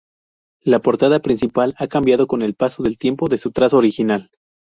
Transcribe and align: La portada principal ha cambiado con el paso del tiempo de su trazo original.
La 0.63 0.79
portada 0.79 1.19
principal 1.21 1.75
ha 1.77 1.85
cambiado 1.85 2.25
con 2.25 2.41
el 2.41 2.55
paso 2.55 2.81
del 2.81 2.97
tiempo 2.97 3.27
de 3.29 3.37
su 3.37 3.51
trazo 3.51 3.77
original. 3.77 4.31